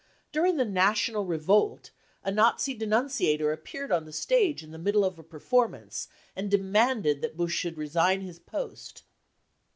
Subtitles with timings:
[0.31, 1.91] During the" national revolt/
[2.23, 6.49] 5 a Nazi denunciator appeared on the stage in the middle of a performance, and
[6.49, 9.03] demanded that Busch should resign his post.